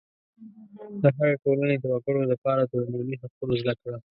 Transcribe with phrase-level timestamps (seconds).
[1.01, 3.97] د هرې ټولنې د وګړو دپاره د عمومي حقوقو زده کړه